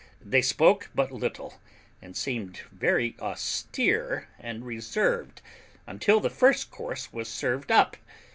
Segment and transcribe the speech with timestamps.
[0.25, 1.61] They spoke but little,
[2.01, 5.43] and seemed very austere and reserved,
[5.85, 7.95] until the first course was served up.